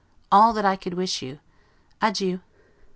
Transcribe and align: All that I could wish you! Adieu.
All 0.31 0.51
that 0.53 0.65
I 0.65 0.77
could 0.77 0.95
wish 0.95 1.21
you! 1.21 1.37
Adieu. 2.01 2.39